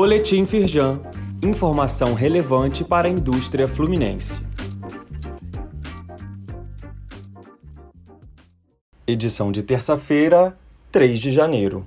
[0.00, 1.00] Boletim Firjan.
[1.42, 4.40] Informação relevante para a indústria fluminense.
[9.04, 10.56] Edição de terça-feira,
[10.92, 11.84] 3 de janeiro.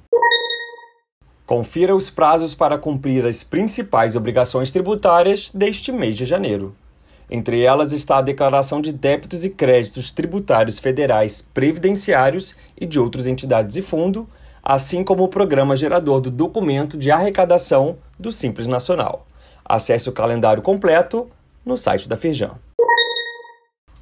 [1.45, 6.75] Confira os prazos para cumprir as principais obrigações tributárias deste mês de janeiro.
[7.29, 13.25] Entre elas está a declaração de débitos e créditos tributários federais, previdenciários e de outras
[13.25, 14.27] entidades e fundo,
[14.63, 19.25] assim como o programa gerador do documento de arrecadação do Simples Nacional.
[19.65, 21.29] Acesse o calendário completo
[21.65, 22.51] no site da Firjan.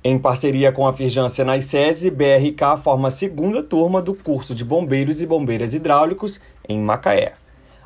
[0.04, 4.64] Em parceria com a Firjan Senai SESI, BRK forma a segunda turma do curso de
[4.64, 7.34] Bombeiros e Bombeiras Hidráulicos em Macaé.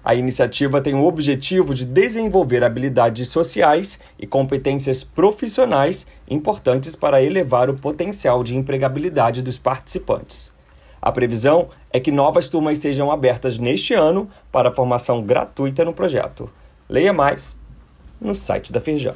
[0.05, 7.69] A iniciativa tem o objetivo de desenvolver habilidades sociais e competências profissionais importantes para elevar
[7.69, 10.53] o potencial de empregabilidade dos participantes.
[11.05, 16.49] A previsão é que novas turmas sejam abertas neste ano para formação gratuita no projeto.
[16.87, 17.57] Leia mais
[18.21, 19.15] no site da Firjan.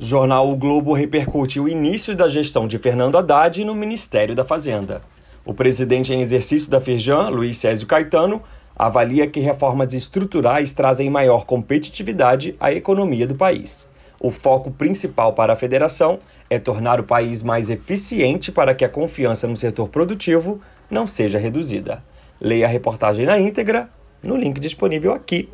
[0.00, 5.00] Jornal O Globo repercute o início da gestão de Fernando Haddad no Ministério da Fazenda.
[5.44, 8.42] O presidente em exercício da Firjan, Luiz Césio Caetano,
[8.74, 13.88] avalia que reformas estruturais trazem maior competitividade à economia do país.
[14.20, 18.88] O foco principal para a federação é tornar o país mais eficiente para que a
[18.88, 22.02] confiança no setor produtivo não seja reduzida.
[22.40, 23.88] Leia a reportagem na íntegra
[24.22, 25.48] no link disponível aqui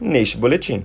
[0.00, 0.84] neste boletim.